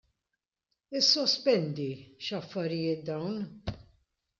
[0.99, 1.89] Issospendini,
[2.23, 3.35] x'affarijiet dawn!